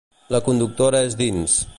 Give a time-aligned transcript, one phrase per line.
[0.35, 1.61] La conductora és dins.